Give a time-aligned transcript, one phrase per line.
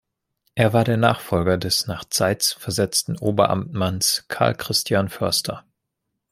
[0.55, 5.63] Er war der Nachfolger des nach Zeitz versetzten Oberamtmanns Carl Christian Förster.